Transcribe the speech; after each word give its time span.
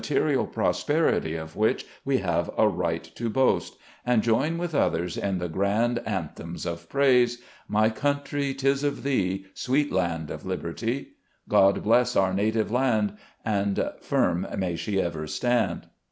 rial 0.09 0.47
prosperity 0.47 1.35
of 1.35 1.55
which 1.55 1.85
we 2.03 2.17
have 2.17 2.49
a 2.57 2.67
right 2.67 3.03
to 3.15 3.29
boast; 3.29 3.77
and 4.03 4.23
join 4.23 4.57
with 4.57 4.73
others 4.73 5.15
in 5.15 5.37
the 5.37 5.47
grand 5.47 5.99
anthems 6.07 6.65
of 6.65 6.89
praise: 6.89 7.39
"My 7.67 7.91
country, 7.91 8.55
'tis 8.55 8.83
of 8.83 9.03
thee, 9.03 9.45
Sweet 9.53 9.91
land 9.91 10.31
of 10.31 10.43
liberty,"" 10.43 11.09
God 11.47 11.83
bless 11.83 12.15
our 12.15 12.33
native 12.33 12.71
land," 12.71 13.13
and," 13.45 13.91
Firm 14.01 14.47
may 14.57 14.75
she 14.75 14.99
ever 14.99 15.27
stand." 15.27 15.85